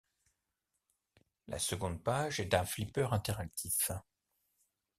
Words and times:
La 1.47 1.59
seconde 1.59 2.01
page 2.03 2.39
est 2.39 2.55
un 2.55 2.65
flipper 2.65 3.13
interactif. 3.13 3.91